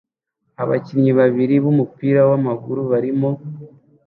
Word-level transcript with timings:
Abakinnyi 0.63 1.11
babiri 1.19 1.55
bumupira 1.63 2.21
wamaguru 2.29 2.81
barimo 2.91 3.29